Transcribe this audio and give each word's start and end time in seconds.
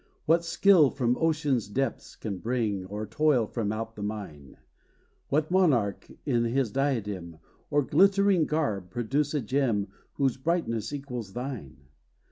What 0.25 0.43
skill 0.43 0.89
from 0.89 1.15
ocean's 1.19 1.67
depths 1.67 2.15
can 2.15 2.39
bring, 2.39 2.87
Or 2.87 3.05
toil 3.05 3.45
from 3.45 3.71
out 3.71 3.95
the 3.95 4.01
mine 4.01 4.57
What 5.29 5.51
monarch 5.51 6.09
in 6.25 6.43
his 6.45 6.71
diadem, 6.71 7.37
Or 7.69 7.83
glittering 7.83 8.47
garb, 8.47 8.89
produce 8.89 9.35
a 9.35 9.41
gem, 9.41 9.89
Whose 10.13 10.37
brightness 10.37 10.91
equals 10.91 11.33
thine? 11.33 11.81